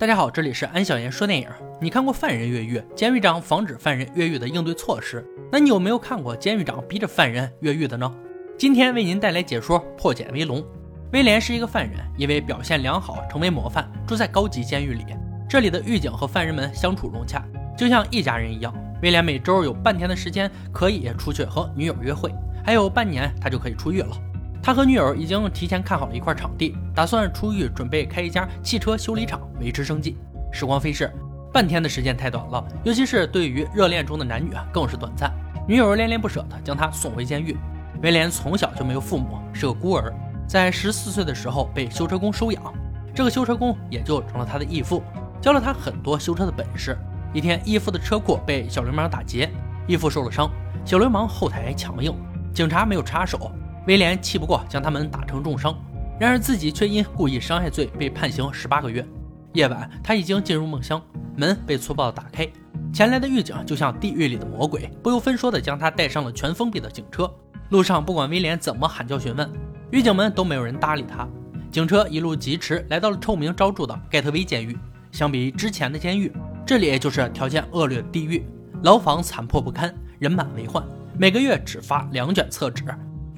[0.00, 1.48] 大家好，这里是安小言说电影。
[1.80, 5.26] 你看过犯人越狱、监狱长防止犯人越狱的应对措施？
[5.50, 8.08] 那你有没有看过监狱长逼着犯人越狱的呢？
[8.56, 10.64] 今天为您带来解说：破茧威龙。
[11.12, 15.04] 威廉是一个犯人，因为表现良好成为模范，住在高级监狱里。
[15.50, 17.44] 这里的狱警和犯人们相处融洽，
[17.76, 18.72] 就像一家人一样。
[19.02, 22.32] 威廉每周有半天的时间可以出去和女友约会，
[22.64, 24.16] 还有半年他就可以出狱了。
[24.62, 30.16] 他和女友已经提前看好了一块场地，打算出狱准备开一家汽车修理厂维持生计。
[30.52, 31.10] 时光飞逝，
[31.52, 35.32] 半天的时间太短了，尤其是对于热恋中的男女啊，更是短暂。
[35.66, 37.56] 女友恋恋不舍地将他送回监狱。
[38.02, 40.12] 威廉从小就没有父母，是个孤儿，
[40.46, 42.62] 在十四岁的时候被修车工收养，
[43.14, 45.02] 这个修车工也就成了他的义父，
[45.40, 46.96] 教了他很多修车的本事。
[47.34, 49.50] 一天，义父的车库被小流氓打劫，
[49.86, 50.50] 义父受了伤，
[50.84, 52.14] 小流氓后台强硬，
[52.54, 53.50] 警察没有插手。
[53.86, 55.74] 威廉气不过，将他们打成重伤，
[56.18, 59.06] 然而自己却因故意伤害罪被判刑十八个月。
[59.54, 61.02] 夜晚，他已经进入梦乡，
[61.36, 62.46] 门被粗暴打开，
[62.92, 67.30] 前来的狱警就像地狱里的魔鬼，不由分说地将他带上了全封闭的警车。
[67.70, 69.50] 路上，不管威廉怎么喊叫询问，
[69.90, 71.26] 狱警们都没有人搭理他。
[71.70, 74.76] 警车一路疾驰，来到了臭名昭著的盖特威监狱。
[75.12, 76.30] 相比之前的监狱，
[76.66, 78.44] 这里就是条件恶劣的地狱，
[78.82, 80.84] 牢房残破不堪，人满为患，
[81.18, 82.84] 每个月只发两卷厕纸。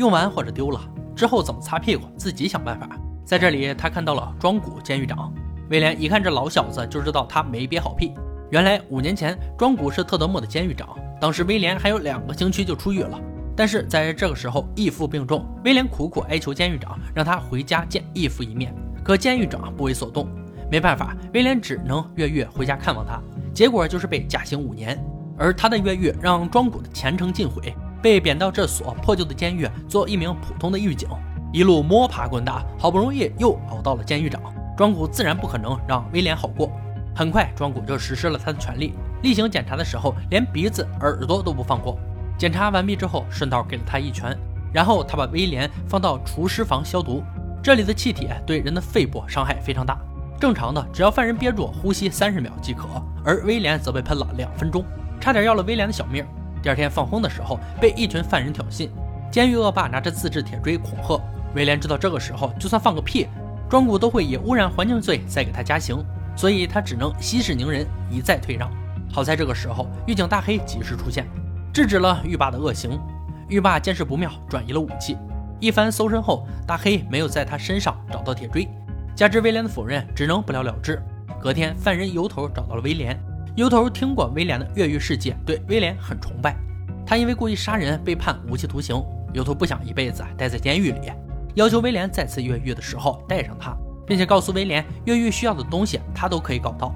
[0.01, 0.81] 用完或者丢了
[1.15, 2.89] 之后怎么擦屁股，自己想办法。
[3.23, 5.31] 在这里，他看到了庄谷监狱长
[5.69, 8.15] 威廉，一看这老小子就知道他没憋好屁。
[8.51, 10.89] 原来五年前，庄谷是特德莫的监狱长，
[11.21, 13.21] 当时威廉还有两个星期就出狱了。
[13.55, 20.27] 但是在这个时候，义父病重，威廉苦苦哀求监狱长让他回家见义父一面，可监狱长不为所动。
[20.71, 23.21] 没办法，威廉只能越狱回家看望他，
[23.53, 24.99] 结果就是被假刑五年。
[25.37, 27.75] 而他的越狱让庄谷的前程尽毁。
[28.03, 31.09] 被贬到这所破旧的监狱做一名普通的狱警，
[31.53, 34.41] 一路摸爬滚打，好不容易又熬到了监狱长。
[34.77, 36.71] 庄谷自然不可能让威廉好过。
[37.15, 41.99] 很快，庄谷就实施了他的权利，例行检查的时候连鼻子、耳朵都不放过。
[42.39, 44.35] 检查完毕之后，顺道给了他一拳，
[44.73, 47.23] 然后他把威廉放到厨师房消毒。
[47.63, 49.99] 这里的气体对人的肺部伤害非常大，
[50.41, 52.89] 正常的只要犯人憋住呼吸三十秒即可，
[53.23, 54.83] 而威廉则被喷了两分钟，
[55.21, 56.25] 差点要了威廉的小命。
[56.63, 58.89] 第二天放风的时候，被一群犯人挑衅，
[59.31, 61.21] 监狱恶霸拿着自制铁锥恐吓
[61.55, 61.81] 威廉。
[61.81, 63.27] 知道这个时候就算放个屁，
[63.69, 66.05] 庄谷都会以污染环境罪再给他加刑，
[66.37, 68.71] 所以他只能息事宁人，一再退让。
[69.13, 71.27] 好在这个时候，狱警大黑及时出现，
[71.73, 73.01] 制止了狱霸的恶行。
[73.49, 75.17] 狱霸见势不妙，转移了武器。
[75.59, 78.69] 一番搜身后，大黑没有在他身上找到铁锥，
[79.15, 81.03] 加之威廉的否认，只能不了了之。
[81.41, 83.19] 隔天，犯人由头找到了威廉。
[83.57, 86.57] 由头听过威廉的越狱事迹，对威廉很崇拜。
[87.05, 89.03] 他因为故意杀人被判无期徒刑。
[89.33, 91.13] 由头不想一辈子待在监狱里，
[91.55, 96.93] 要求威廉再次越狱的时候带上他，并且告诉威廉越狱需要的东西他都可以搞到。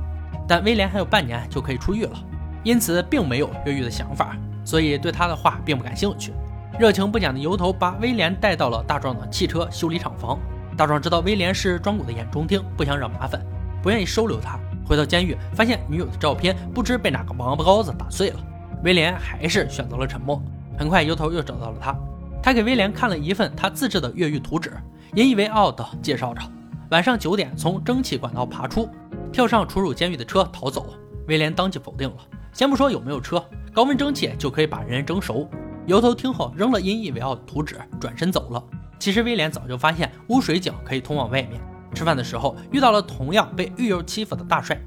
[0.49, 2.19] 但威廉还有半年就可以出狱了，
[2.65, 6.33] 因此并没有越狱的想法，所以对他的话并不感兴趣。
[6.77, 10.39] 热情不减的由头把威廉带到了大壮的汽车修理厂房。
[10.77, 13.41] 大壮知道威廉是庄谷的眼中钉，不想惹麻烦，
[13.81, 14.59] 不愿意收留他。
[14.85, 18.41] 回到监狱，发现女友的照片不知被哪个王八羔子打碎了。
[18.83, 20.43] 威廉还是选择了沉默。
[20.79, 21.97] 很快，由头又找到了他，
[22.43, 24.73] 他给威廉看了一份他自制的越狱图纸，
[25.15, 26.43] 引以为傲地介绍着：
[26.91, 28.89] 晚上九点从蒸汽管道爬出，
[29.33, 30.95] 跳上出入监狱的车逃走。
[31.29, 32.17] 威廉当即否定了，
[32.53, 33.43] 先不说有没有车，
[33.73, 35.49] 高温蒸汽就可以把人蒸熟。
[35.87, 38.63] 由头听后扔了引以为傲的图纸，转身走了。
[38.99, 41.61] 其实威廉早就发现污水井可以通往外面。
[41.95, 44.79] 吃饭的时候遇到了同样被狱友欺负的大帅，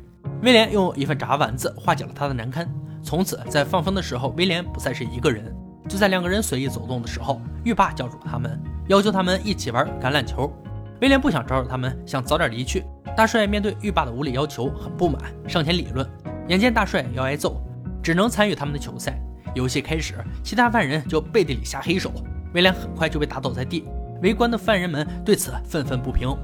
[0.41, 2.69] 威廉用一份炸丸子化解了他的难堪。
[3.01, 5.55] 从此，在放风的时候，威廉不再是一个人。
[5.87, 10.51] 就在两个人随意走动的时候，狱霸叫住了他们，要求他们一起玩橄榄球。
[10.99, 12.83] 威廉不想招惹他们，想早点离去。
[13.15, 16.05] 大帅面对狱霸的无理要求很不满，上前理论。
[16.49, 17.61] 眼见大帅要挨揍，
[18.03, 19.17] 只能参与他们的球赛。
[19.55, 22.11] 游戏开始，其他犯人就背地里下黑手，
[22.53, 23.85] 威廉很快就被打倒在地。
[24.21, 26.35] 围观的犯人们对此愤愤不平。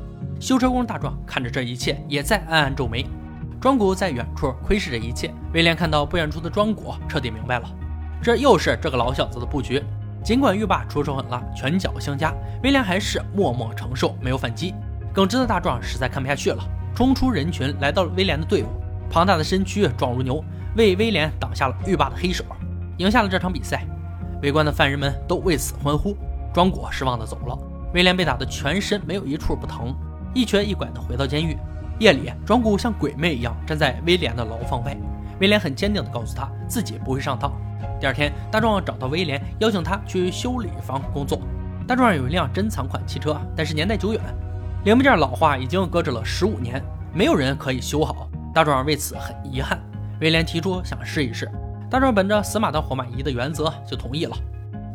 [0.43, 3.05] 修车工大壮看着这一切，也在暗暗皱眉。
[3.61, 5.33] 庄谷在远处窥视着一切。
[5.53, 7.69] 威廉看到不远处的庄谷，彻底明白了，
[8.21, 9.81] 这又是这个老小子的布局。
[10.21, 14.75] 尽管狱霸出手狠辣，拳脚相加，威廉还是默默承受，没有反击。
[15.13, 16.61] 耿直的大壮实在看不下去了，
[16.93, 18.67] 冲出人群，来到了威廉的队伍。
[19.09, 20.43] 庞大的身躯壮如牛，
[20.75, 22.43] 为威廉挡下了狱霸的黑手，
[22.97, 23.87] 赢下了这场比赛。
[24.41, 26.17] 围观的犯人们都为此欢呼。
[26.53, 27.57] 庄谷失望地走了。
[27.93, 29.95] 威廉被打得全身没有一处不疼。
[30.33, 31.57] 一瘸一拐地回到监狱。
[31.99, 34.97] 夜里，庄谷像鬼魅一样站在威廉的牢房外。
[35.39, 37.51] 威廉很坚定地告诉他自己不会上当。
[37.99, 41.39] 第二天，大壮找到威廉，邀请他去修理房工作。
[41.87, 44.21] 大壮有一辆珍藏款汽车，但是年代久远，
[44.85, 46.83] 零部件老化，已经搁置了十五年。
[47.13, 48.27] 没有人可以修好。
[48.53, 49.79] 大壮为此很遗憾。
[50.19, 51.49] 威廉提出想试一试，
[51.89, 54.35] 大壮本着死马当活马医的原则就同意了。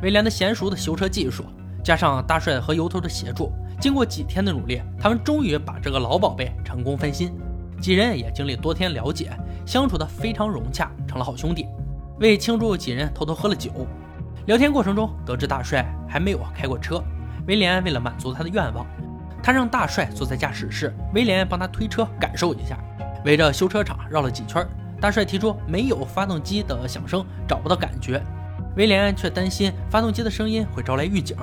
[0.03, 1.45] 威廉的娴熟的修车技术，
[1.83, 7.33] 加上大帅和油头的协助，经过几天的努力，他们终于把这个老宝贝成功翻新。
[7.81, 9.31] 几人也经历多天了解，
[9.65, 11.67] 相处的非常融洽，成了好兄弟。
[12.19, 13.71] 为庆祝，几人偷偷喝了酒。
[14.47, 17.01] 聊天过程中，得知大帅还没有开过车，
[17.47, 18.85] 威廉为了满足他的愿望，
[19.41, 22.77] 他让大帅坐在驾驶室，威廉帮他推车感受一下。
[23.25, 24.67] 围着修车厂绕了几圈，
[25.01, 28.21] 大帅提出没有发动机的响声找不到感觉，
[28.77, 31.37] 威廉却担心发动机的声音会招来狱警，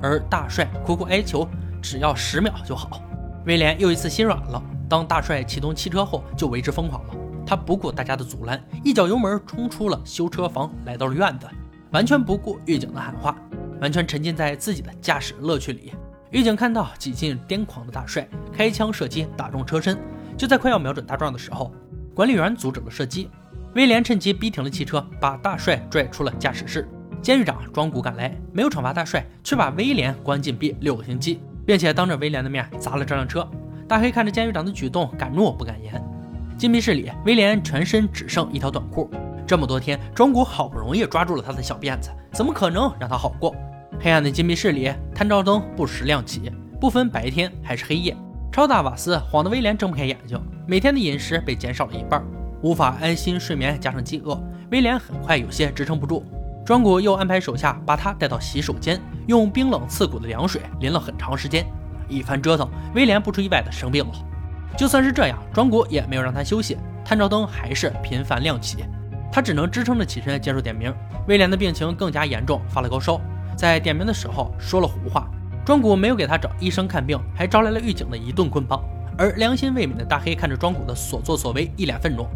[0.00, 1.46] 而大帅苦苦哀求
[1.82, 3.02] 只要十秒就好。
[3.44, 4.62] 威廉又一次心软了。
[4.88, 7.14] 当大帅启动汽车后，就为之疯狂了。
[7.44, 11.46] 他不顾大家的阻拦，一脚油门冲出了修车房，来到了院子，
[11.90, 13.36] 完全不顾狱警的喊话，
[13.80, 15.92] 完全沉浸在自己的驾驶乐趣里。
[16.30, 19.98] 狱警看到几近癫狂的大帅，开枪射击，打中车身。
[20.36, 21.72] 就在快要瞄准大壮的时候，
[22.14, 23.28] 管理员阻止了射击。
[23.74, 26.88] 威廉趁机逼停了汽车，把大帅拽出了驾驶室。
[27.22, 33.48] 监狱长庄古赶来，没有惩罚大帅，却把威廉关禁闭六个星期，并且当着威廉的面砸了这辆车。
[33.88, 36.02] 大黑看着监狱长的举动，敢怒不敢言。
[36.56, 39.10] 禁闭室里，威廉全身只剩一条短裤。
[39.46, 43.54] 这么多天，庄古好不容易抓住了他的小辫子，怎么可能让他好过？
[44.00, 46.50] 黑暗的禁闭室里，探照灯不时亮起，
[46.80, 48.16] 不分白天还是黑夜。
[48.50, 52.24] 超大瓦斯晃得威廉睁不开眼睛，每天的饮食被减少了一半，
[52.62, 56.24] 无法安心睡眠，加上饥饿，威廉很快有些支撑不住。
[56.64, 61.66] 庄古又安排手下把他带到洗手间，用冰冷刺骨的凉水淋了很长时间。
[62.08, 64.12] 一番折腾，威廉不出意外的生病了。
[64.76, 68.84] 就算是这样，庄古也没有让他休息，探照灯还是频繁亮起，
[69.32, 70.94] 他只能支撑着起身接受点名。
[71.26, 73.20] 威廉的病情更加严重，发了高烧，
[73.56, 75.28] 在点名的时候说了胡话。
[75.64, 78.80] 庄古没有给他找医生看病，还招来了狱警的一顿棍棒。
[79.18, 82.26] 而良心未泯的大黑看着庄古的所作所为，一脸愤怒。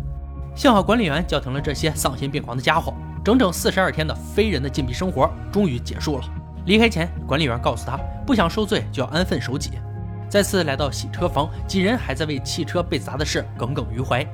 [0.54, 2.92] 幸好管理员叫停了这些丧心病狂的家伙，
[3.26, 6.24] 整整四十二天的非人的禁闭生活终于结束了。
[6.66, 9.72] 离开前，管理员告诉他，不想受罪就要安分守己。
[10.28, 14.24] 再次来到洗车房，几人还在为汽车被砸的事耿耿于怀，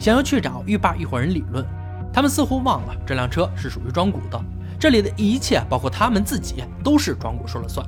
[0.00, 1.64] 想要去找狱霸一伙人理论。
[2.12, 4.44] 他们似乎忘了这辆车是属于庄古的，
[4.80, 7.86] 这里的一切，包括他们自己，都是庄古说了算。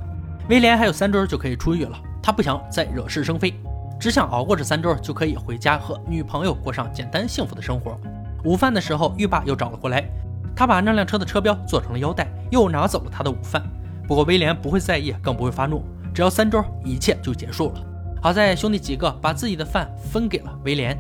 [0.48, 3.52] 威廉还有三周就可以出狱了，他不想再惹是生非，
[3.98, 7.98] 只想熬过这三周就可以回家和女朋友过上简单幸福的生活。
[8.44, 10.04] 午饭的时候，狱霸又找了过来，
[10.54, 13.62] 他把那辆车的车标做成了腰带，又拿走了他的午饭。
[14.06, 15.82] 不过威廉不会在意，更不会发怒，
[16.14, 17.84] 只要三周，一切就结束了。
[18.20, 20.98] 好在兄弟几个把自己的饭分给了威廉。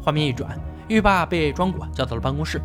[0.00, 0.58] 画面一转，
[0.88, 2.60] 狱霸被庄古叫到了办公室，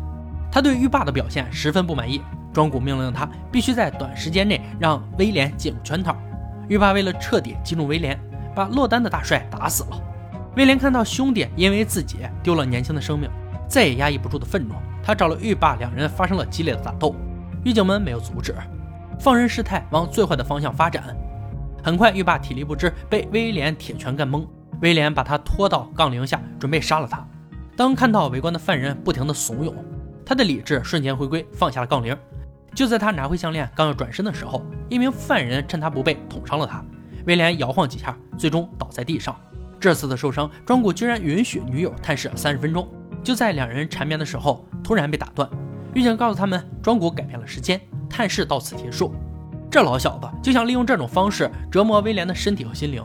[0.50, 2.20] 他对狱霸的表现十分不满意。
[2.52, 6.16] 庄古命令他必须在短时间内让威廉进入圈套。
[6.68, 8.18] 狱霸为了彻底激怒威廉，
[8.54, 10.02] 把落单的大帅打死了。
[10.56, 13.30] 威廉看到兄弟因为自己丢了年轻的生命，
[13.68, 14.74] 再也压抑不住的愤怒，
[15.10, 17.16] 他找了狱霸，两人发生了激烈的打斗。
[17.64, 18.54] 狱警们没有阻止。
[19.18, 21.02] 放任事态往最坏的方向发展，
[21.82, 24.46] 很快狱霸体力不支，被威廉铁拳干懵。
[24.82, 27.26] 威廉把他拖到杠铃下，准备杀了他。
[27.76, 29.74] 当看到围观的犯人不停的怂恿，
[30.24, 32.16] 他的理智瞬间回归，放下了杠铃。
[32.72, 36.84] 就在他拿回项链，刚要转身的时候，一名犯人趁他不备捅伤了他。
[37.26, 39.34] 威廉摇晃几下，最终倒在地上。
[39.80, 42.88] 这次的受伤，庄古居然允许女友探视三十分钟。
[43.22, 45.48] 就在两人缠绵的时候，突然被打断。
[45.94, 47.80] 狱警告诉他们，庄古改变了时间。
[48.08, 49.14] 探视到此结束。
[49.70, 53.00] 这老小子就想利用这种方式折磨威廉的身体和心灵。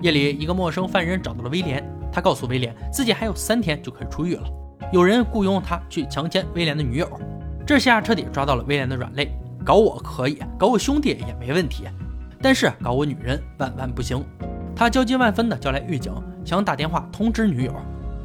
[0.00, 4.42] 夜里，一个陌生犯人找到了威廉，他告诉威廉自己还有三天就可以出狱了。
[4.92, 7.08] 有人雇佣他去强奸威廉的女友，
[7.64, 9.30] 这下彻底抓到了威廉的软肋。
[9.64, 11.84] 搞我可以，搞我兄弟也没问题，
[12.42, 14.24] 但是搞我女人万万不行。
[14.74, 16.12] 他焦急万分地叫来狱警，
[16.44, 17.72] 想打电话通知女友，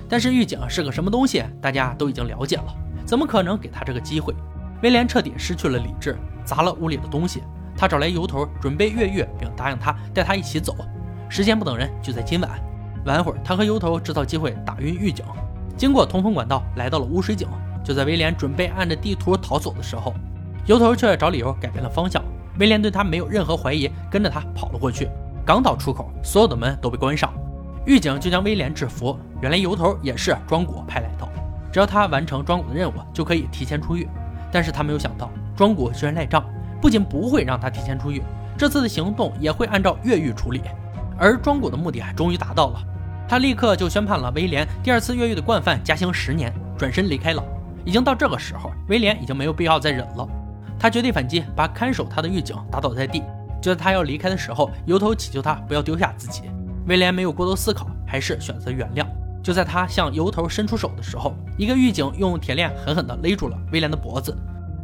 [0.08, 4.34] 但是狱警是个什么东西，大家都已经了解了，怎么可能给他这个机会？
[4.82, 7.42] 威廉彻底失去了理智，砸了屋里的东西。
[7.76, 10.76] 他找来油头，准备越狱，并答应他带他一起走。
[11.30, 12.52] 时间不等人，就在今晚。
[13.06, 15.26] 晚会儿，他和油头制造机会打晕狱警，
[15.76, 17.48] 经过通风管道来到了污水井。
[17.84, 20.14] 就在威廉准备按着地图逃走的时候，
[20.66, 22.24] 油头却找理由改变了方向。
[22.60, 25.10] 威廉对他没有任何怀疑，跟着他跑了过去。
[25.46, 27.34] 刚到出口，所有的门都被关上，
[27.86, 29.18] 狱警就将威廉制服。
[29.42, 31.28] 原来油头也是庄古派来的，
[31.72, 34.08] 只要他完成庄古的任务，就可以提前出狱。
[34.52, 36.46] 但是他没有想到，庄古居然赖账，
[36.82, 38.22] 不仅不会让他提前出狱，
[38.58, 40.62] 这次的行动也会按照越狱处理。
[41.18, 42.80] 而庄古的目的终于达到了，
[43.28, 47.44] 他立刻就宣判了威廉第二次越狱的惯犯加刑十年，转身离开了。
[47.84, 50.26] 已经到这个时候，威廉已经没有必要再忍了，
[50.80, 53.22] 他绝地反击，把看守他的狱警打倒在地。
[53.62, 56.44] 就在他要离开的时候，由头祈求他不要丢下自己。
[56.86, 59.06] 威廉没有过多思考，还是选择原谅。
[59.42, 64.36] 就在他向油头伸出手的时候，一个狱警用铁链狠狠地勒住了威廉的脖子。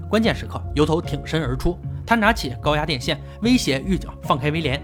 [0.10, 4.82] 关键时刻，油头挺身而出，他拿起高压电线威胁狱警放开威廉。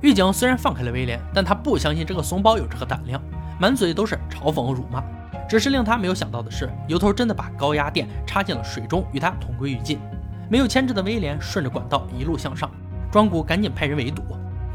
[0.00, 3.20] 狱警虽然放开了威廉，但他不相信这个怂包有这个胆量，
[3.58, 5.02] 满嘴都是嘲讽和辱骂。
[5.48, 9.98] 只是令他没有想到的是，油头真的把高压电插进了水中，与他同归于尽。
[10.48, 12.70] 没有牵制的威廉顺着管道一路向上，
[13.10, 14.22] 庄古赶紧派人围堵。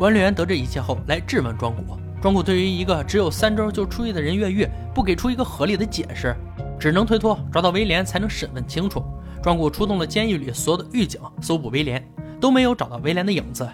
[0.04, 6.36] 管理员得知一切后来质问庄古，庄古对于一个只有三周就出狱的人越狱，不给出一个合理的解释，
[6.78, 9.02] 只能推脱抓到威廉才能审问清楚。
[9.42, 12.06] 庄古出动了监狱里所有的狱警搜捕威廉，
[12.38, 13.66] 都没有找到威廉的影子。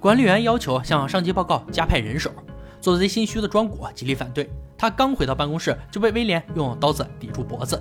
[0.00, 2.32] 管理员要求向上级报告加派人手，
[2.80, 4.50] 做贼心虚的庄古极力反对。
[4.76, 7.80] 他刚回到办公室，就被威廉用刀子抵住脖子。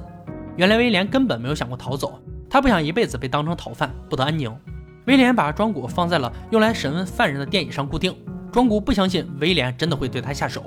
[0.57, 4.55] 原来威廉根本没有想过逃走，他不想一辈子被当成逃犯，不得安宁。
[5.05, 8.15] 威廉把庄古放在了用来审问犯人的电椅上固定。
[8.51, 10.63] 庄古不相信威廉真的会对他下手，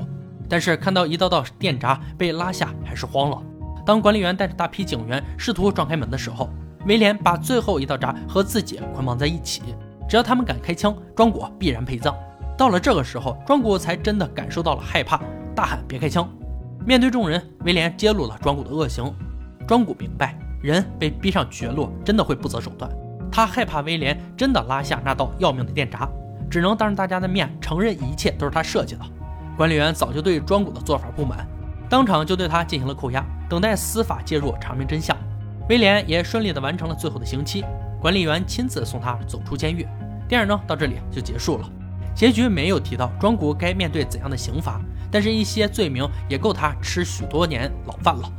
[0.49, 3.43] 但是看到一道道电闸被拉下，还是慌了。
[3.87, 6.51] 当管理员带着大批警员试图撞开门的时候，
[6.87, 9.63] 威廉把最后一道闸和自己捆绑在一起，
[10.09, 12.15] 只要他们敢开枪，庄古必然陪葬。
[12.59, 15.21] 到了这个时候，庄古才真的感受到了害怕，
[15.55, 16.29] 大喊：“别开枪！”
[16.85, 19.15] 面对众人，威廉揭露了庄古的恶行。
[19.67, 22.91] 庄古明白，人被逼上绝路，真的会不择手段。
[23.37, 26.09] 他害怕威廉真的拉下那道要命的电闸，
[26.49, 29.03] 只能当着大家的面承认一切都是他设计的。
[29.59, 31.47] 管理员早就对庄古的做法不满。
[31.87, 35.15] 当场就对他进行了扣押，等待司法介入查明真相。
[35.69, 37.63] 威廉也顺利地完成了最后的刑期，
[38.01, 39.87] 管理员亲自送他走出监狱。
[40.27, 41.71] 电影呢到这里就结束了，
[42.15, 48.33] 结局没有提到庄古该面对怎样的刑罚，但是一些罪名也够他吃许多年牢饭了。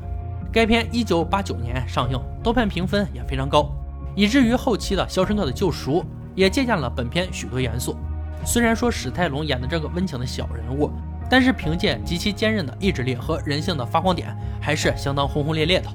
[0.51, 3.71] 该片一九八九年上映，豆瓣评分也非常高，
[4.17, 6.01] 以至于后期的《肖申克的救赎》
[6.35, 7.95] 也借鉴了本片许多元素。
[8.43, 10.91] 虽然说史泰龙演的这个温情的小人物。
[11.29, 15.89] 但是凭借极其坚韧的意志力和人性的发光点，还是相当轰轰烈烈的。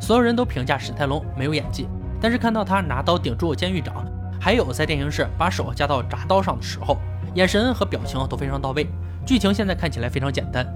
[0.00, 1.86] 所有人都评价史泰龙没有演技，
[2.20, 4.06] 但是看到他拿刀顶住监狱长，
[4.40, 6.96] 还有在电刑室把手架到铡刀上的时候，
[7.34, 8.88] 眼神和表情都非常到位。
[9.26, 10.66] 剧情现在看起来非常简单，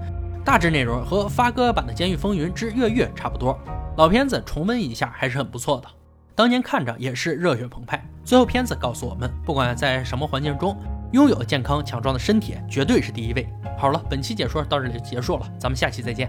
[0.45, 3.57] 大致内容和发哥版的《监狱风云之越狱》差不多。
[3.97, 5.87] 老片子重温一下还是很不错的，
[6.35, 8.03] 当年看着也是热血澎湃。
[8.23, 10.75] 最后片子告诉我们，不管在什么环境中。
[11.13, 13.47] 拥有健康强壮的身体绝对是第一位。
[13.77, 16.21] 好了，本期解说到这里就结束了，咱们下期再见。